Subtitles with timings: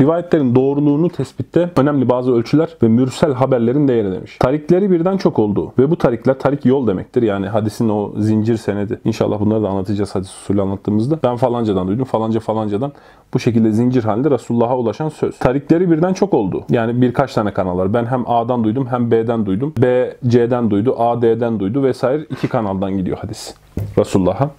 [0.00, 4.36] Rivayetlerin doğruluğunu tespitte önemli bazı ölçüler ve mürsel haberlerin değeri demiş.
[4.40, 7.22] Tarikleri birden çok oldu ve bu tarikler tarik yol demektir.
[7.22, 9.00] Yani hadisin o zincir senedi.
[9.04, 11.18] İnşallah bunları da anlatacağız hadis usulü anlattığımızda.
[11.24, 12.92] Ben falancadan duydum, falanca falancadan
[13.34, 15.38] bu şekilde zincir halinde Resulullah'a ulaşan söz.
[15.38, 16.64] Tarikleri birden çok oldu.
[16.70, 17.94] Yani birkaç tane kanal var.
[17.94, 19.74] Ben hem A'dan duydum hem B'den duydum.
[19.78, 23.54] B C'den duydu, A D'den duydu vesaire iki kanaldan gidiyor hadis
[23.98, 24.50] Resulullah'a.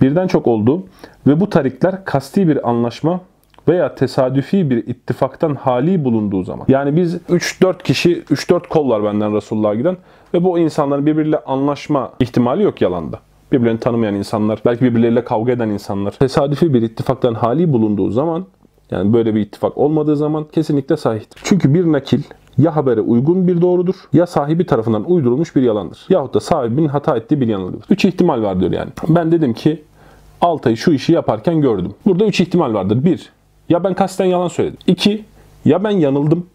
[0.00, 0.82] Birden çok oldu
[1.26, 3.20] ve bu tarikler kasti bir anlaşma
[3.68, 6.66] veya tesadüfi bir ittifaktan hali bulunduğu zaman.
[6.68, 9.96] Yani biz 3-4 kişi, 3-4 kol var benden Resulullah'a giden
[10.34, 13.20] ve bu insanların birbiriyle anlaşma ihtimali yok yalanda.
[13.52, 16.10] Birbirlerini tanımayan insanlar, belki birbirleriyle kavga eden insanlar.
[16.10, 18.46] Tesadüfi bir ittifaktan hali bulunduğu zaman,
[18.90, 21.40] yani böyle bir ittifak olmadığı zaman kesinlikle sahihtir.
[21.44, 22.22] Çünkü bir nakil
[22.58, 26.06] ya habere uygun bir doğrudur ya sahibi tarafından uydurulmuş bir yalandır.
[26.08, 27.86] Yahut da sahibinin hata ettiği bir yanılgıdır.
[27.90, 28.90] Üç ihtimal var diyor yani.
[29.08, 29.82] Ben dedim ki
[30.40, 31.94] Altay'ı şu işi yaparken gördüm.
[32.06, 33.04] Burada üç ihtimal vardır.
[33.04, 33.32] Bir,
[33.68, 34.78] ya ben kasten yalan söyledim.
[34.86, 35.24] İki,
[35.64, 36.46] ya ben yanıldım.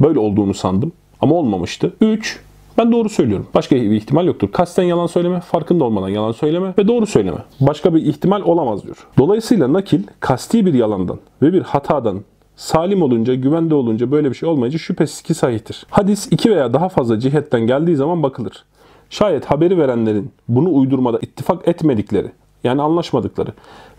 [0.00, 1.92] Böyle olduğunu sandım ama olmamıştı.
[2.00, 2.40] Üç,
[2.78, 3.46] ben doğru söylüyorum.
[3.54, 4.52] Başka bir ihtimal yoktur.
[4.52, 7.38] Kasten yalan söyleme, farkında olmadan yalan söyleme ve doğru söyleme.
[7.60, 9.06] Başka bir ihtimal olamaz diyor.
[9.18, 12.20] Dolayısıyla nakil kasti bir yalandan ve bir hatadan
[12.56, 15.86] salim olunca, güvende olunca böyle bir şey olmayınca şüphesiz ki sahihtir.
[15.90, 18.64] Hadis iki veya daha fazla cihetten geldiği zaman bakılır.
[19.10, 22.28] Şayet haberi verenlerin bunu uydurmada ittifak etmedikleri
[22.64, 23.50] yani anlaşmadıkları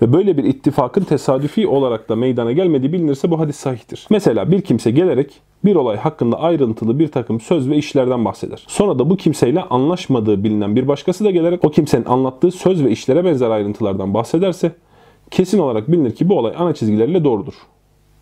[0.01, 4.07] ve böyle bir ittifakın tesadüfi olarak da meydana gelmediği bilinirse bu hadis sahihtir.
[4.09, 8.63] Mesela bir kimse gelerek bir olay hakkında ayrıntılı bir takım söz ve işlerden bahseder.
[8.67, 12.91] Sonra da bu kimseyle anlaşmadığı bilinen bir başkası da gelerek o kimsenin anlattığı söz ve
[12.91, 14.71] işlere benzer ayrıntılardan bahsederse
[15.31, 17.53] kesin olarak bilinir ki bu olay ana çizgileriyle doğrudur.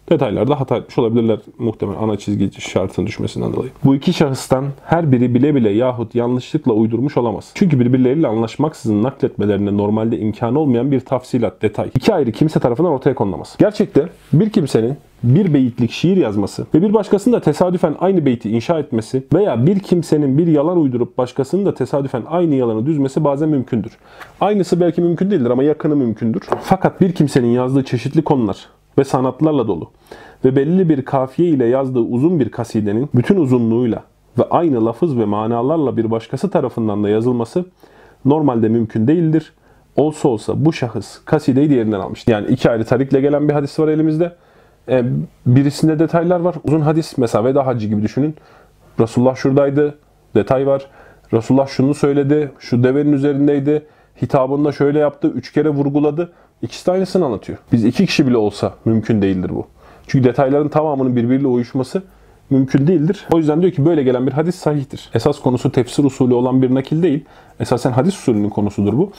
[0.09, 3.71] Detaylarda hata etmiş olabilirler muhtemelen ana çizgi şartının düşmesinden dolayı.
[3.85, 7.52] Bu iki şahıstan her biri bile bile yahut yanlışlıkla uydurmuş olamaz.
[7.55, 11.89] Çünkü birbirleriyle anlaşmaksızın nakletmelerinde normalde imkanı olmayan bir tafsilat, detay.
[11.95, 13.55] iki ayrı kimse tarafından ortaya konulamaz.
[13.59, 18.80] Gerçekte bir kimsenin bir beyitlik şiir yazması ve bir başkasının da tesadüfen aynı beyti inşa
[18.80, 23.92] etmesi veya bir kimsenin bir yalan uydurup başkasının da tesadüfen aynı yalanı düzmesi bazen mümkündür.
[24.42, 26.42] Aynısı belki mümkün değildir ama yakını mümkündür.
[26.61, 28.67] Fakat bir kimsenin yazdığı çeşitli konular
[28.98, 29.92] ve sanatlarla dolu
[30.45, 34.04] ve belli bir kafiye ile yazdığı uzun bir kasidenin bütün uzunluğuyla
[34.39, 37.66] ve aynı lafız ve manalarla bir başkası tarafından da yazılması
[38.26, 39.54] normalde mümkün değildir.
[39.95, 42.28] Olsa olsa bu şahıs kasideyi diğerinden almış.
[42.28, 44.36] Yani iki ayrı tarikle gelen bir hadis var elimizde.
[44.89, 45.04] E,
[45.45, 46.55] birisinde detaylar var.
[46.64, 48.36] Uzun hadis mesela veda hacı gibi düşünün.
[48.99, 49.98] Resulullah şuradaydı.
[50.36, 50.88] Detay var.
[51.33, 52.52] Resulullah şunu söyledi.
[52.60, 53.86] Şu devenin üzerindeydi.
[54.22, 55.28] Hitabında şöyle yaptı.
[55.28, 56.32] Üç kere vurguladı.
[56.61, 57.58] İkisi de aynısını anlatıyor.
[57.71, 59.65] Biz iki kişi bile olsa mümkün değildir bu.
[60.08, 62.03] Çünkü detayların tamamının birbiriyle uyuşması
[62.49, 63.27] mümkün değildir.
[63.33, 65.09] O yüzden diyor ki böyle gelen bir hadis sahihtir.
[65.14, 67.25] Esas konusu tefsir usulü olan bir nakil değil.
[67.59, 69.11] Esasen hadis usulünün konusudur bu.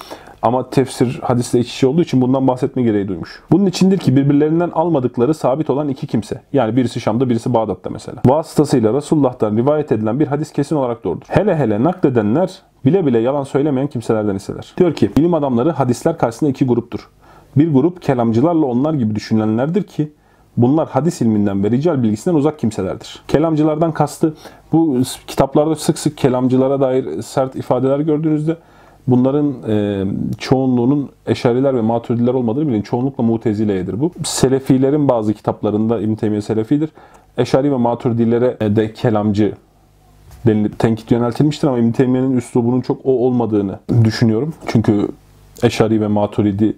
[0.42, 3.42] Ama tefsir hadisle iç içe olduğu için bundan bahsetme gereği duymuş.
[3.50, 6.42] Bunun içindir ki birbirlerinden almadıkları sabit olan iki kimse.
[6.52, 8.22] Yani birisi Şam'da birisi Bağdat'ta mesela.
[8.26, 11.26] Vasıtasıyla Resulullah'tan rivayet edilen bir hadis kesin olarak doğrudur.
[11.28, 14.74] Hele hele nakledenler bile bile yalan söylemeyen kimselerden iseler.
[14.78, 17.08] Diyor ki bilim adamları hadisler karşısında iki gruptur.
[17.56, 20.12] Bir grup kelamcılarla onlar gibi düşünenlerdir ki
[20.56, 23.22] bunlar hadis ilminden ve rical bilgisinden uzak kimselerdir.
[23.28, 24.34] Kelamcılardan kastı
[24.72, 28.56] bu kitaplarda sık sık kelamcılara dair sert ifadeler gördüğünüzde
[29.06, 30.04] bunların e,
[30.38, 32.82] çoğunluğunun eşariler ve maturidiler olmadığını bilin.
[32.82, 34.12] Çoğunlukla mutezileyedir bu.
[34.24, 36.90] Selefilerin bazı kitaplarında İbn Teymiye Selefidir.
[37.38, 39.54] Eşari ve maturidilere de kelamcı
[40.46, 44.54] denilip tenkit yöneltilmiştir ama İbn Teymiye'nin üslubunun çok o olmadığını düşünüyorum.
[44.66, 45.08] Çünkü
[45.62, 46.76] Eşari ve Maturidi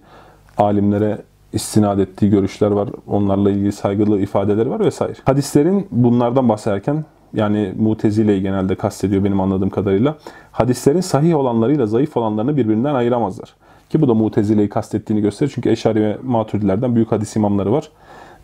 [0.59, 1.19] alimlere
[1.53, 2.89] istinad ettiği görüşler var.
[3.07, 5.15] Onlarla ilgili saygılı ifadeleri var vesaire.
[5.25, 7.05] Hadislerin bunlardan bahsederken
[7.35, 10.17] yani Mutezile'yi genelde kastediyor benim anladığım kadarıyla.
[10.53, 13.55] Hadislerin sahih olanlarıyla zayıf olanlarını birbirinden ayıramazlar.
[13.91, 15.53] Ki bu da Mutezile'yi kastettiğini gösterir.
[15.55, 17.89] Çünkü Eşari ve Maturidilerden büyük hadis imamları var.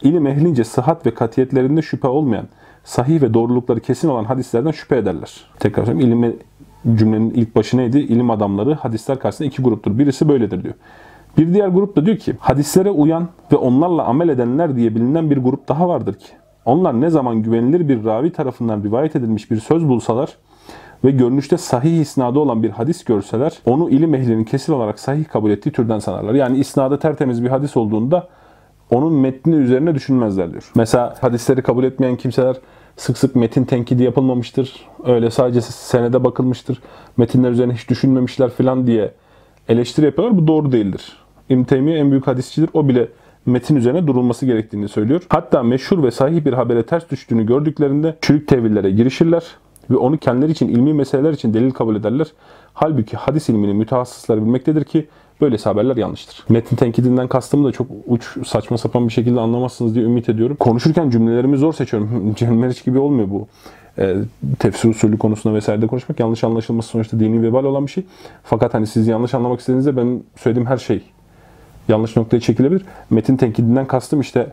[0.03, 2.47] İlim ehlince sıhhat ve katiyetlerinde şüphe olmayan,
[2.85, 5.45] sahih ve doğrulukları kesin olan hadislerden şüphe ederler.
[5.59, 6.23] Tekrar söyleyeyim.
[6.23, 6.37] İlim
[6.99, 7.99] cümlenin ilk başı neydi?
[7.99, 9.99] İlim adamları hadisler karşısında iki gruptur.
[9.99, 10.75] Birisi böyledir diyor.
[11.37, 15.37] Bir diğer grup da diyor ki hadislere uyan ve onlarla amel edenler diye bilinen bir
[15.37, 16.29] grup daha vardır ki.
[16.65, 20.37] Onlar ne zaman güvenilir bir ravi tarafından rivayet edilmiş bir söz bulsalar
[21.05, 25.51] ve görünüşte sahih isnadı olan bir hadis görseler onu ilim ehlinin kesin olarak sahih kabul
[25.51, 26.35] ettiği türden sanarlar.
[26.35, 28.29] Yani isnadı tertemiz bir hadis olduğunda
[28.91, 30.71] onun metni üzerine düşünmezler diyor.
[30.75, 32.57] Mesela hadisleri kabul etmeyen kimseler
[32.97, 34.87] sık sık metin tenkidi yapılmamıştır.
[35.07, 36.83] Öyle sadece senede bakılmıştır.
[37.17, 39.13] Metinler üzerine hiç düşünmemişler falan diye
[39.69, 40.39] eleştiri yapıyorlar.
[40.39, 41.17] Bu doğru değildir.
[41.51, 42.71] İbn en büyük hadisçidir.
[42.73, 43.09] O bile
[43.47, 45.27] metin üzerine durulması gerektiğini söylüyor.
[45.29, 49.45] Hatta meşhur ve sahih bir habere ters düştüğünü gördüklerinde çürük tevillere girişirler
[49.91, 52.27] ve onu kendileri için ilmi meseleler için delil kabul ederler.
[52.75, 55.09] Halbuki hadis ilmini mütehassıslar bilmektedir ki
[55.41, 56.45] Böylesi haberler yanlıştır.
[56.49, 60.57] Metin tenkidinden kastımı da çok uç saçma sapan bir şekilde anlamazsınız diye ümit ediyorum.
[60.57, 62.35] Konuşurken cümlelerimi zor seçiyorum.
[62.37, 63.49] Cem Meriç gibi olmuyor bu.
[63.99, 64.17] E,
[64.59, 68.05] tefsir usulü konusunda vesairede konuşmak yanlış anlaşılması sonuçta dini vebal olan bir şey.
[68.45, 71.03] Fakat hani siz yanlış anlamak istediğinizde benim söylediğim her şey
[71.89, 72.85] yanlış noktaya çekilebilir.
[73.11, 74.53] Metin tenkidinden kastım işte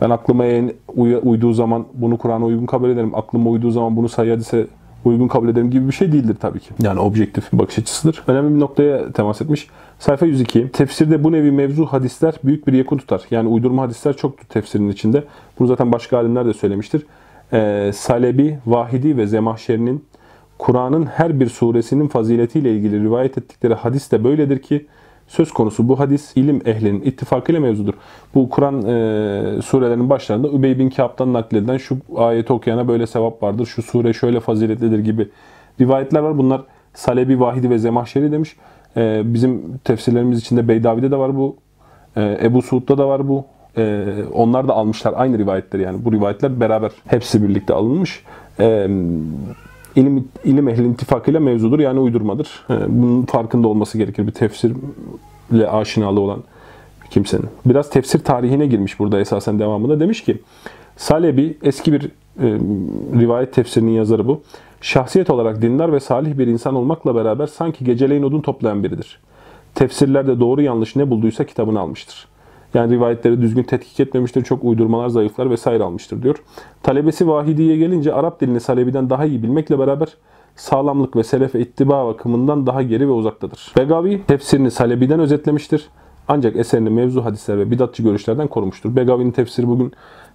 [0.00, 3.14] ben aklıma en uyduğu zaman bunu Kur'an'a uygun kabul ederim.
[3.14, 4.66] Aklıma uyduğu zaman bunu sayı hadise
[5.04, 6.70] uygun kabul ederim gibi bir şey değildir tabii ki.
[6.82, 8.22] Yani objektif bakış açısıdır.
[8.26, 9.68] Önemli bir noktaya temas etmiş.
[9.98, 10.72] Sayfa 102.
[10.72, 13.22] Tefsirde bu nevi mevzu hadisler büyük bir yakın tutar.
[13.30, 15.24] Yani uydurma hadisler çoktur tefsirin içinde.
[15.58, 17.06] Bunu zaten başka alimler de söylemiştir.
[17.52, 20.04] Ee, Salebi, Vahidi ve Zemahşeri'nin
[20.58, 24.86] Kur'an'ın her bir suresinin faziletiyle ilgili rivayet ettikleri hadis de böyledir ki
[25.26, 27.94] söz konusu bu hadis ilim ehlinin ittifakıyla mevzudur.
[28.34, 33.66] Bu Kur'an e, surelerinin başlarında Übey bin Kâb'dan nakledilen şu ayeti okuyana böyle sevap vardır,
[33.66, 35.28] şu sure şöyle faziletlidir gibi
[35.80, 36.38] rivayetler var.
[36.38, 36.62] Bunlar
[36.94, 38.56] Salebi, Vahidi ve Zemahşeri demiş.
[38.96, 41.56] E, bizim tefsirlerimiz içinde Beydavi'de de var bu.
[42.16, 43.44] E, Ebu Suud'da da var bu.
[43.78, 46.04] E, onlar da almışlar aynı rivayetleri yani.
[46.04, 48.24] Bu rivayetler beraber hepsi birlikte alınmış.
[48.60, 48.88] E,
[49.98, 52.64] ilim, ilim ehlinin ittifakıyla mevzudur yani uydurmadır.
[52.70, 56.42] Ee, bunun farkında olması gerekir bir tefsirle aşinalığı olan
[57.10, 57.46] kimsenin.
[57.66, 60.00] Biraz tefsir tarihine girmiş burada esasen devamında.
[60.00, 60.38] Demiş ki
[60.96, 62.46] Salebi eski bir e,
[63.20, 64.42] rivayet tefsirinin yazarı bu.
[64.80, 69.20] Şahsiyet olarak dindar ve salih bir insan olmakla beraber sanki geceleyin odun toplayan biridir.
[69.74, 72.28] Tefsirlerde doğru yanlış ne bulduysa kitabını almıştır.
[72.74, 74.44] Yani rivayetleri düzgün tetkik etmemiştir.
[74.44, 76.36] Çok uydurmalar, zayıflar vesaire almıştır diyor.
[76.82, 80.08] Talebesi Vahidi'ye gelince Arap dilini Salebi'den daha iyi bilmekle beraber
[80.56, 83.72] sağlamlık ve selefe ittiba bakımından daha geri ve uzaktadır.
[83.76, 85.88] Begavi tefsirini Salebi'den özetlemiştir.
[86.28, 88.96] Ancak eserini mevzu hadisler ve bidatçı görüşlerden korumuştur.
[88.96, 89.92] Begavi'nin tefsiri bugün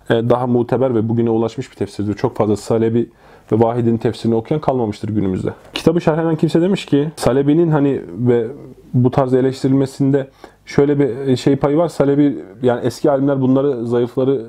[0.09, 2.13] e, daha muteber ve bugüne ulaşmış bir tefsirdir.
[2.13, 3.09] Çok fazla Salebi
[3.51, 5.53] ve Vahid'in tefsirini okuyan kalmamıştır günümüzde.
[5.73, 8.47] Kitabı şerh kimse demiş ki Salebi'nin hani ve
[8.93, 10.27] bu tarz eleştirilmesinde
[10.65, 11.87] şöyle bir şey payı var.
[11.87, 14.45] Salebi yani eski alimler bunları zayıfları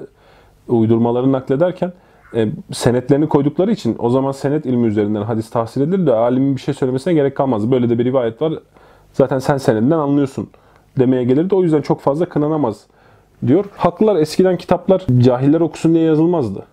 [0.69, 1.93] uydurmaları naklederken
[2.34, 6.61] e, senetlerini koydukları için o zaman senet ilmi üzerinden hadis tahsil edilir de alimin bir
[6.61, 7.70] şey söylemesine gerek kalmaz.
[7.70, 8.52] Böyle de bir rivayet var.
[9.12, 10.49] Zaten sen senedinden anlıyorsun
[10.99, 11.55] demeye gelirdi.
[11.55, 12.87] O yüzden çok fazla kınanamaz
[13.46, 13.64] diyor.
[13.76, 16.66] Haklılar eskiden kitaplar cahiller okusun diye yazılmazdı.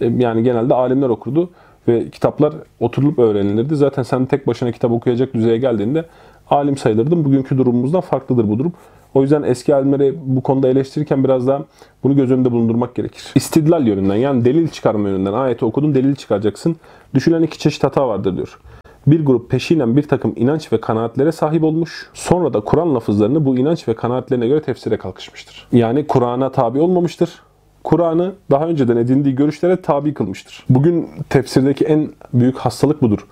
[0.00, 1.50] E, yani genelde alimler okurdu
[1.88, 3.76] ve kitaplar oturulup öğrenilirdi.
[3.76, 6.04] Zaten sen tek başına kitap okuyacak düzeye geldiğinde
[6.50, 7.24] alim sayılırdın.
[7.24, 8.72] Bugünkü durumumuzdan farklıdır bu durum.
[9.14, 11.64] O yüzden eski alimleri bu konuda eleştirirken biraz daha
[12.04, 13.32] bunu göz önünde bulundurmak gerekir.
[13.34, 16.76] İstidlal yönünden yani delil çıkarma yönünden ayeti okudun delil çıkaracaksın.
[17.14, 18.58] Düşülen iki çeşit hata vardır diyor.
[19.06, 22.10] Bir grup peşinen bir takım inanç ve kanaatlere sahip olmuş.
[22.14, 25.68] Sonra da Kur'an lafızlarını bu inanç ve kanaatlerine göre tefsire kalkışmıştır.
[25.72, 27.42] Yani Kur'an'a tabi olmamıştır.
[27.84, 30.64] Kur'an'ı daha önceden edindiği görüşlere tabi kılmıştır.
[30.70, 33.26] Bugün tefsirdeki en büyük hastalık budur.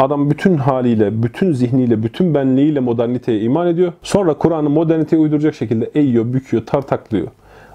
[0.00, 3.92] Adam bütün haliyle, bütün zihniyle, bütün benliğiyle moderniteye iman ediyor.
[4.02, 7.26] Sonra Kur'an'ı moderniteye uyduracak şekilde eğiyor, büküyor, tartaklıyor.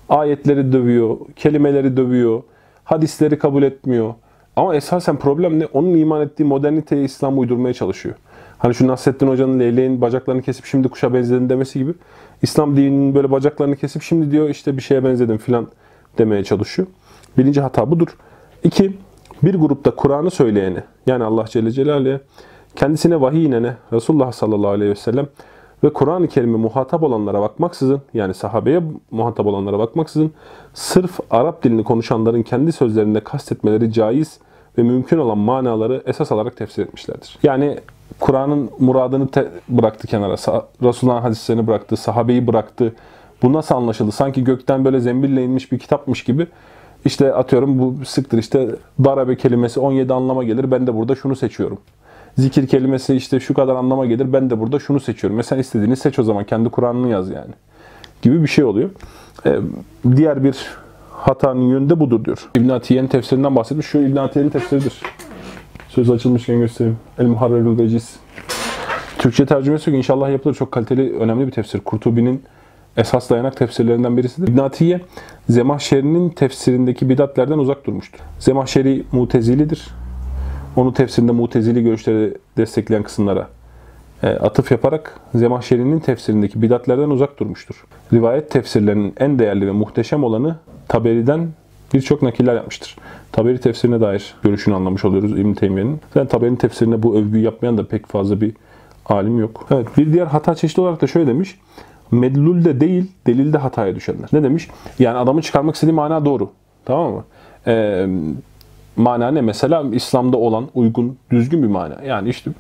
[0.10, 2.44] Ayetleri dövüyor, kelimeleri dövüyor,
[2.84, 4.14] hadisleri kabul etmiyor.
[4.56, 5.66] Ama esasen problem ne?
[5.66, 8.16] Onun iman ettiği moderniteye İslam uydurmaya çalışıyor.
[8.58, 11.94] Hani şu Nasrettin Hoca'nın leyleğin bacaklarını kesip şimdi kuşa benzedin demesi gibi.
[12.42, 15.68] İslam dininin böyle bacaklarını kesip şimdi diyor işte bir şeye benzedim filan
[16.18, 16.88] demeye çalışıyor.
[17.38, 18.08] Birinci hata budur.
[18.64, 18.92] İki,
[19.44, 22.20] bir grupta Kur'an'ı söyleyeni yani Allah Celle Celaluhu'ya
[22.76, 25.28] kendisine vahiy inene Resulullah sallallahu aleyhi ve sellem
[25.84, 28.82] ve Kur'an-ı Kerim'e muhatap olanlara bakmaksızın yani sahabeye
[29.12, 30.32] muhatap olanlara bakmaksızın
[30.74, 34.40] sırf Arap dilini konuşanların kendi sözlerinde kastetmeleri caiz
[34.78, 37.40] ve mümkün olan manaları esas alarak tefsir etmişlerdir.
[37.44, 37.78] Yani
[38.20, 39.28] Kur'an'ın muradını
[39.70, 40.34] bıraktı kenara,
[40.84, 42.96] Resulullah'ın hadislerini bıraktı, sahabeyi bıraktı.
[43.44, 44.12] Bu nasıl anlaşıldı?
[44.12, 46.48] Sanki gökten böyle zembille inmiş bir kitapmış gibi
[47.06, 48.70] işte atıyorum bu sıktır işte
[49.04, 50.72] darabe kelimesi 17 anlama gelir.
[50.72, 51.78] Ben de burada şunu seçiyorum.
[52.38, 54.34] Zikir kelimesi işte şu kadar anlama gelir.
[54.34, 55.38] Ben de burada şunu seçiyorum.
[55.38, 56.44] Mesela istediğini seç o zaman.
[56.44, 57.54] Kendi Kur'an'ını yaz yani.
[58.22, 58.90] Gibi bir şey oluyor.
[59.46, 59.60] Ee,
[60.16, 60.58] diğer bir
[61.12, 62.50] hatanın yönü de budur diyor.
[62.56, 63.86] İbn Atiye'nin tefsirinden bahsetmiş.
[63.86, 65.02] Şu İbn Atiye'nin tefsiridir.
[65.90, 66.98] Söz açılmışken göstereyim.
[67.20, 68.16] El Muharrerül Veciz.
[69.18, 69.98] Türkçe tercümesi yok.
[69.98, 70.54] İnşallah yapılır.
[70.54, 71.80] Çok kaliteli, önemli bir tefsir.
[71.80, 72.44] Kurtubi'nin
[72.98, 74.48] esas dayanak tefsirlerinden birisidir.
[74.48, 75.02] İbn Atiye,
[75.50, 78.20] Zemahşeri'nin tefsirindeki bidatlerden uzak durmuştur.
[78.40, 79.88] Zemahşeri mutezilidir.
[80.76, 83.48] Onu tefsirinde mutezili görüşleri destekleyen kısımlara
[84.24, 87.86] e, atıf yaparak Zemahşeri'nin tefsirindeki bidatlerden uzak durmuştur.
[88.14, 90.56] Rivayet tefsirlerinin en değerli ve muhteşem olanı
[90.88, 91.48] Taberi'den
[91.94, 92.96] birçok nakiller yapmıştır.
[93.32, 96.00] Taberi tefsirine dair görüşünü anlamış oluyoruz İbn Teymiye'nin.
[96.14, 98.54] Zaten Taberi'nin tefsirine bu övgüyü yapmayan da pek fazla bir
[99.06, 99.68] alim yok.
[99.72, 101.60] Evet, bir diğer hata çeşidi olarak da şöyle demiş
[102.12, 104.30] medlulde değil, delilde hataya düşenler.
[104.34, 104.70] Ne demiş?
[105.00, 106.50] Yani adamın çıkarmak istediği mana doğru.
[106.86, 107.24] Tamam mı?
[107.68, 108.08] Ee,
[108.96, 109.42] mana ne?
[109.42, 111.96] Mesela İslam'da olan uygun, düzgün bir mana.
[112.06, 112.52] Yani işte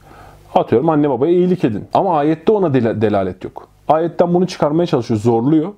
[0.56, 1.84] atıyorum anne babaya iyilik edin.
[1.94, 3.68] Ama ayette ona del- delalet yok.
[3.88, 5.70] Ayetten bunu çıkarmaya çalışıyor, zorluyor.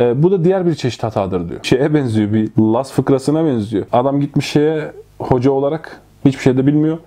[0.00, 1.60] E, bu da diğer bir çeşit hatadır diyor.
[1.62, 3.86] Şeye benziyor, bir Las fıkrasına benziyor.
[3.92, 6.98] Adam gitmiş şeye hoca olarak hiçbir şey de bilmiyor.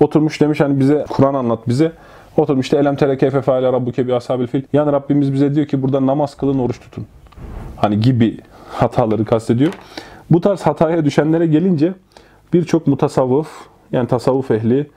[0.00, 1.92] Oturmuş demiş hani bize Kur'an anlat bize.
[2.36, 4.62] Oturmuş işte elem tere keyfe feale rabbuke bi ashabil fil.
[4.72, 7.06] Yani Rabbimiz bize diyor ki burada namaz kılın, oruç tutun.
[7.76, 9.72] Hani gibi hataları kastediyor.
[10.30, 11.94] Bu tarz hataya düşenlere gelince
[12.52, 13.48] birçok mutasavvıf
[13.92, 14.90] yani tasavvuf ehli,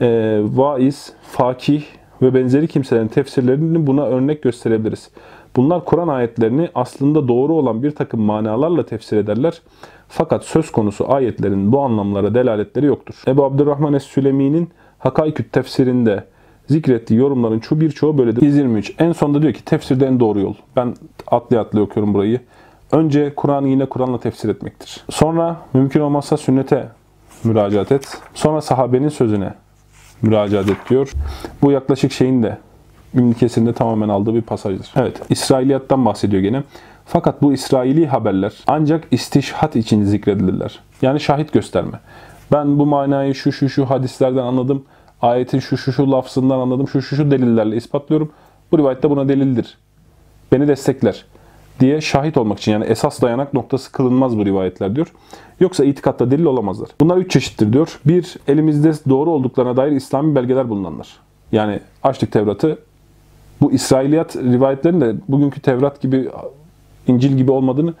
[0.00, 1.84] e, vaiz, fakih
[2.22, 5.10] ve benzeri kimselerin tefsirlerini buna örnek gösterebiliriz.
[5.56, 9.62] Bunlar Kur'an ayetlerini aslında doğru olan bir takım manalarla tefsir ederler.
[10.08, 13.22] Fakat söz konusu ayetlerin bu anlamlara delaletleri yoktur.
[13.28, 16.24] Ebu Abdurrahman Es-Sülemi'nin Hakayküt tefsirinde
[16.68, 18.42] zikrettiği yorumların çoğu birçoğu böyledir.
[18.42, 18.94] 123.
[18.98, 20.54] En sonunda diyor ki tefsirde en doğru yol.
[20.76, 20.94] Ben
[21.26, 22.40] atlı atlı okuyorum burayı.
[22.92, 25.04] Önce Kur'an'ı yine Kur'an'la tefsir etmektir.
[25.10, 26.88] Sonra mümkün olmazsa sünnete
[27.44, 28.18] müracaat et.
[28.34, 29.54] Sonra sahabenin sözüne
[30.22, 31.12] müracaat et diyor.
[31.62, 32.58] Bu yaklaşık şeyin de
[33.14, 34.92] İbn Kesir'in tamamen aldığı bir pasajdır.
[34.96, 36.62] Evet, İsrailiyattan bahsediyor gene.
[37.06, 40.80] Fakat bu İsraili haberler ancak istişhat için zikredilirler.
[41.02, 42.00] Yani şahit gösterme.
[42.52, 44.84] Ben bu manayı şu şu şu hadislerden anladım.
[45.22, 46.88] Ayetin şu şu şu lafzından anladım.
[46.88, 48.32] Şu şu şu delillerle ispatlıyorum.
[48.72, 49.78] Bu rivayette buna delildir.
[50.52, 51.24] Beni destekler
[51.80, 55.12] diye şahit olmak için yani esas dayanak noktası kılınmaz bu rivayetler diyor.
[55.60, 56.88] Yoksa itikatta delil olamazlar.
[57.00, 58.00] Bunlar üç çeşittir diyor.
[58.06, 61.08] Bir, elimizde doğru olduklarına dair İslami belgeler bulunanlar.
[61.52, 62.78] Yani açtık Tevrat'ı.
[63.60, 66.28] Bu İsrailiyat rivayetlerin de bugünkü Tevrat gibi,
[67.06, 67.94] İncil gibi olmadığını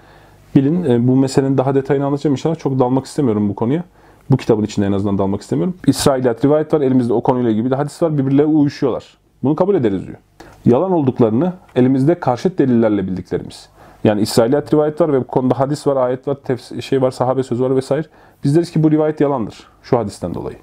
[0.54, 0.84] bilin.
[0.84, 2.58] E, bu meselenin daha detayını anlatacağım inşallah.
[2.58, 3.84] Çok dalmak istemiyorum bu konuya.
[4.30, 5.74] Bu kitabın içinde en azından dalmak istemiyorum.
[5.86, 6.80] İsrailiyat rivayet var.
[6.80, 8.18] Elimizde o konuyla ilgili bir de hadis var.
[8.18, 9.18] Birbirlerine uyuşuyorlar.
[9.42, 10.18] Bunu kabul ederiz diyor
[10.66, 13.68] yalan olduklarını elimizde karşıt delillerle bildiklerimiz.
[14.04, 17.42] Yani İsrailiyat rivayet var ve bu konuda hadis var, ayet var, tefsir, şey var, sahabe
[17.42, 18.06] sözü var vesaire.
[18.44, 20.56] Biz deriz ki bu rivayet yalandır şu hadisten dolayı.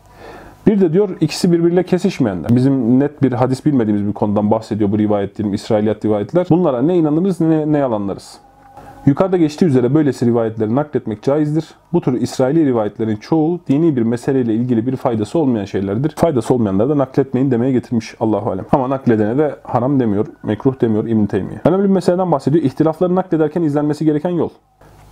[0.67, 2.55] Bir de diyor ikisi birbiriyle kesişmeyenler.
[2.55, 6.47] Bizim net bir hadis bilmediğimiz bir konudan bahsediyor bu rivayet diyelim, İsrailiyat rivayetler.
[6.49, 8.37] Bunlara ne inanırız ne, ne yalanlarız.
[9.05, 11.65] Yukarıda geçtiği üzere böylesi rivayetleri nakletmek caizdir.
[11.93, 16.13] Bu tür İsraili rivayetlerin çoğu dini bir meseleyle ilgili bir faydası olmayan şeylerdir.
[16.15, 18.65] Faydası olmayanları da nakletmeyin demeye getirmiş Allahu alem.
[18.71, 21.61] Ama nakledene de haram demiyor, mekruh demiyor İbn Teymiye.
[21.65, 22.63] Önemli bir meseleden bahsediyor.
[22.63, 24.49] İhtilafları naklederken izlenmesi gereken yol.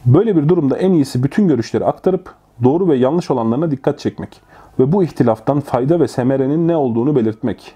[0.05, 2.33] Böyle bir durumda en iyisi bütün görüşleri aktarıp
[2.63, 4.41] doğru ve yanlış olanlarına dikkat çekmek
[4.79, 7.75] ve bu ihtilaftan fayda ve semerenin ne olduğunu belirtmek.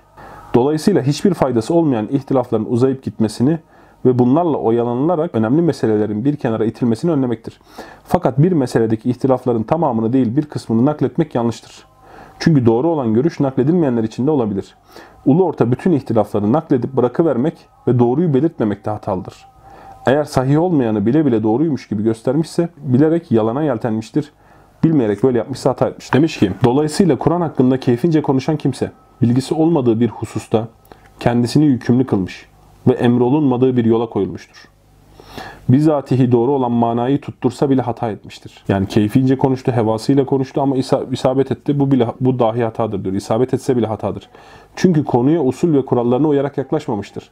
[0.53, 3.59] Dolayısıyla hiçbir faydası olmayan ihtilafların uzayıp gitmesini
[4.05, 7.59] ve bunlarla oyalanılarak önemli meselelerin bir kenara itilmesini önlemektir.
[8.03, 11.85] Fakat bir meseledeki ihtilafların tamamını değil bir kısmını nakletmek yanlıştır.
[12.39, 14.75] Çünkü doğru olan görüş nakledilmeyenler için de olabilir.
[15.25, 17.53] Ulu orta bütün ihtilafları nakledip bırakıvermek
[17.87, 19.45] ve doğruyu belirtmemek de hatalıdır.
[20.05, 24.31] Eğer sahih olmayanı bile bile doğruymuş gibi göstermişse bilerek yalana yeltenmiştir.
[24.83, 26.13] Bilmeyerek böyle yapmışsa hata etmiş.
[26.13, 30.67] Demiş ki, dolayısıyla Kur'an hakkında keyfince konuşan kimse, bilgisi olmadığı bir hususta
[31.19, 32.45] kendisini yükümlü kılmış
[32.87, 34.67] ve emrolunmadığı bir yola koyulmuştur.
[35.69, 38.63] Bizatihi doğru olan manayı tuttursa bile hata etmiştir.
[38.67, 40.75] Yani keyfince konuştu, hevasıyla konuştu ama
[41.11, 41.79] isabet etti.
[41.79, 43.15] Bu bile bu dahi hatadır diyor.
[43.15, 44.29] İsabet etse bile hatadır.
[44.75, 47.29] Çünkü konuya usul ve kurallarına uyarak yaklaşmamıştır.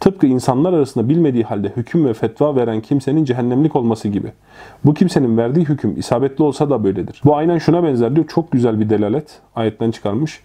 [0.00, 4.32] Tıpkı insanlar arasında bilmediği halde hüküm ve fetva veren kimsenin cehennemlik olması gibi.
[4.84, 7.20] Bu kimsenin verdiği hüküm isabetli olsa da böyledir.
[7.24, 8.26] Bu aynen şuna benzer diyor.
[8.26, 10.40] Çok güzel bir delalet ayetten çıkarmış.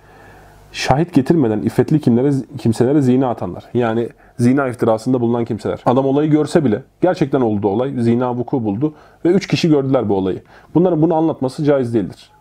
[0.72, 3.63] Şahit getirmeden iffetli kimlere, kimselere zina atanlar.
[3.74, 5.79] Yani zina iftirasında bulunan kimseler.
[5.85, 7.93] Adam olayı görse bile gerçekten oldu olay.
[7.97, 8.93] Zina vuku buldu
[9.25, 10.41] ve üç kişi gördüler bu olayı.
[10.75, 12.31] Bunların bunu anlatması caiz değildir.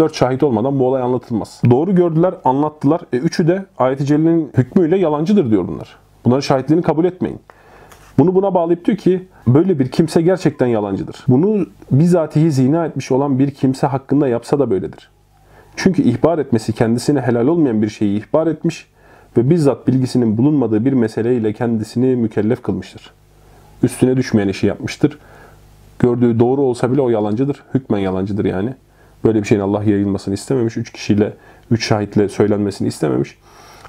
[0.00, 1.62] Dört şahit olmadan bu olay anlatılmaz.
[1.70, 3.00] Doğru gördüler, anlattılar.
[3.12, 5.96] E, üçü de ayet-i celle'nin hükmüyle yalancıdır diyor bunlar.
[6.24, 7.40] Bunların şahitliğini kabul etmeyin.
[8.18, 11.24] Bunu buna bağlayıp diyor ki böyle bir kimse gerçekten yalancıdır.
[11.28, 15.10] Bunu bizatihi zina etmiş olan bir kimse hakkında yapsa da böyledir.
[15.76, 18.86] Çünkü ihbar etmesi kendisine helal olmayan bir şeyi ihbar etmiş
[19.36, 23.10] ve bizzat bilgisinin bulunmadığı bir meseleyle kendisini mükellef kılmıştır.
[23.82, 25.18] Üstüne düşmeyen işi yapmıştır.
[25.98, 27.62] Gördüğü doğru olsa bile o yalancıdır.
[27.74, 28.74] Hükmen yalancıdır yani.
[29.24, 30.76] Böyle bir şeyin Allah yayılmasını istememiş.
[30.76, 31.32] Üç kişiyle,
[31.70, 33.38] üç şahitle söylenmesini istememiş.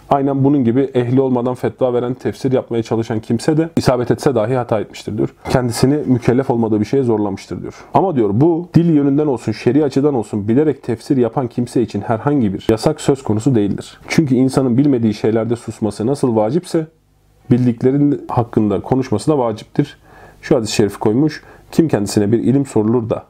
[0.09, 4.55] Aynen bunun gibi ehli olmadan fetva veren, tefsir yapmaya çalışan kimse de isabet etse dahi
[4.55, 5.35] hata etmiştir diyor.
[5.49, 7.85] Kendisini mükellef olmadığı bir şeye zorlamıştır diyor.
[7.93, 12.53] Ama diyor bu dil yönünden olsun, şer'i açıdan olsun bilerek tefsir yapan kimse için herhangi
[12.53, 13.99] bir yasak söz konusu değildir.
[14.07, 16.87] Çünkü insanın bilmediği şeylerde susması nasıl vacipse
[17.51, 19.97] bildiklerin hakkında konuşması da vaciptir.
[20.41, 21.43] Şu hadis-i şerif koymuş.
[21.71, 23.23] Kim kendisine bir ilim sorulur da,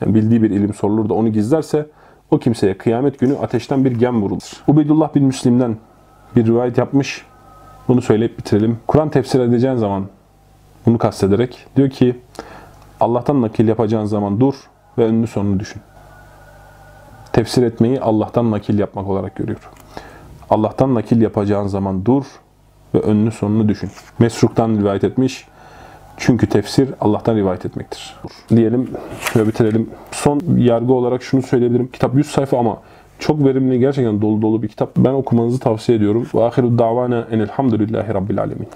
[0.00, 1.86] yani bildiği bir ilim sorulur da onu gizlerse
[2.30, 4.62] o kimseye kıyamet günü ateşten bir gem vurulur.
[4.68, 5.76] Ubeydullah bin Müslim'den
[6.36, 7.24] bir rivayet yapmış.
[7.88, 8.78] Bunu söyleyip bitirelim.
[8.86, 10.06] Kur'an tefsir edeceğin zaman
[10.86, 12.16] bunu kastederek diyor ki
[13.00, 14.54] Allah'tan nakil yapacağın zaman dur
[14.98, 15.82] ve önünü sonunu düşün.
[17.32, 19.70] Tefsir etmeyi Allah'tan nakil yapmak olarak görüyor.
[20.50, 22.24] Allah'tan nakil yapacağın zaman dur
[22.94, 23.90] ve önünü sonunu düşün.
[24.18, 25.46] Mesruk'tan rivayet etmiş.
[26.16, 28.16] Çünkü tefsir Allah'tan rivayet etmektir.
[28.48, 28.90] Diyelim
[29.36, 29.90] ve bitirelim.
[30.10, 31.90] Son yargı olarak şunu söyleyebilirim.
[31.92, 32.78] Kitap 100 sayfa ama
[33.22, 34.96] çok verimli, gerçekten dolu dolu bir kitap.
[34.96, 36.26] Ben okumanızı tavsiye ediyorum.
[36.34, 38.66] Ve ahiru davana enelhamdülillahi rabbil alemin.